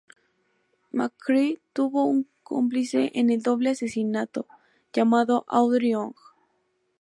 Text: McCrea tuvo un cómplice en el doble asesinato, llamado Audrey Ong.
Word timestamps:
McCrea 0.93 1.59
tuvo 1.73 2.05
un 2.05 2.27
cómplice 2.41 3.11
en 3.13 3.29
el 3.29 3.43
doble 3.43 3.69
asesinato, 3.69 4.47
llamado 4.93 5.45
Audrey 5.47 5.93
Ong. 5.93 6.15